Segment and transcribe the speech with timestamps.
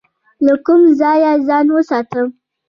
[0.45, 2.27] له کوم ځای ځان وساتم؟